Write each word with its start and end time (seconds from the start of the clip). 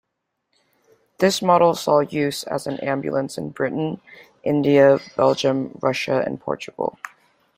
This 1.19 1.43
model 1.43 1.75
saw 1.75 1.99
use 1.99 2.43
as 2.45 2.65
an 2.65 2.79
ambulance 2.79 3.37
in 3.37 3.51
Britain, 3.51 4.01
India, 4.41 4.99
Belgium, 5.15 5.77
Russia, 5.79 6.23
and 6.25 6.41
Portugal. 6.41 6.97